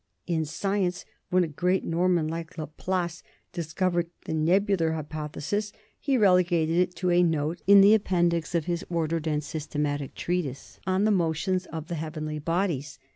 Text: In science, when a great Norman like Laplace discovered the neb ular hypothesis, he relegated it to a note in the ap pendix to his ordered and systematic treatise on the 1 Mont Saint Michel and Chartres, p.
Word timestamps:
In 0.25 0.45
science, 0.45 1.05
when 1.29 1.43
a 1.43 1.47
great 1.47 1.83
Norman 1.85 2.27
like 2.27 2.57
Laplace 2.57 3.21
discovered 3.53 4.09
the 4.25 4.33
neb 4.33 4.67
ular 4.67 4.95
hypothesis, 4.95 5.71
he 5.99 6.17
relegated 6.17 6.75
it 6.77 6.95
to 6.95 7.11
a 7.11 7.21
note 7.21 7.61
in 7.67 7.81
the 7.81 7.93
ap 7.93 8.05
pendix 8.05 8.49
to 8.53 8.61
his 8.61 8.83
ordered 8.89 9.27
and 9.27 9.43
systematic 9.43 10.15
treatise 10.15 10.79
on 10.87 11.03
the 11.03 11.11
1 11.11 11.17
Mont 11.19 11.37
Saint 11.37 11.55
Michel 11.71 11.77
and 11.77 11.87
Chartres, 11.87 12.97
p. 12.99 13.03